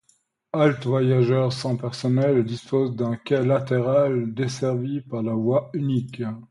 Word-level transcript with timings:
Halte 0.51 0.87
voyageurs 0.89 1.53
sans 1.53 1.77
personnel, 1.77 2.37
elle 2.39 2.43
dispose 2.43 2.95
d'un 2.95 3.17
quai 3.17 3.45
latéral 3.45 4.33
desservi 4.33 5.01
par 5.01 5.21
la 5.21 5.33
voie 5.33 5.69
unique. 5.73 6.23